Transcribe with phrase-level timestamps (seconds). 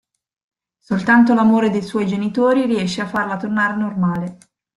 [0.79, 4.37] Soltanto l'amore dei suoi genitori riesce a farla tornare normale.